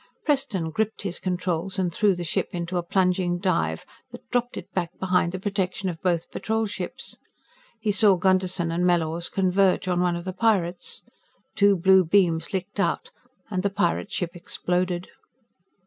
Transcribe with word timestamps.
Preston 0.25 0.71
gripped 0.71 1.03
his 1.03 1.19
controls 1.19 1.77
and 1.77 1.93
threw 1.93 2.15
the 2.15 2.23
ship 2.23 2.49
into 2.53 2.75
a 2.77 2.81
plunging 2.81 3.37
dive 3.37 3.85
that 4.09 4.27
dropped 4.31 4.57
it 4.57 4.65
back 4.73 4.89
behind 4.99 5.31
the 5.31 5.37
protection 5.39 5.89
of 5.89 6.01
both 6.01 6.31
Patrol 6.31 6.65
ships. 6.65 7.19
He 7.79 7.91
saw 7.91 8.15
Gunderson 8.15 8.71
and 8.71 8.83
Mellors 8.83 9.29
converge 9.31 9.87
on 9.87 10.01
one 10.01 10.15
of 10.15 10.25
the 10.25 10.33
pirates. 10.33 11.03
Two 11.55 11.75
blue 11.75 12.03
beams 12.03 12.51
licked 12.51 12.79
out, 12.79 13.11
and 13.51 13.61
the 13.61 13.69
pirate 13.69 14.11
ship 14.11 14.31
exploded. 14.35 15.07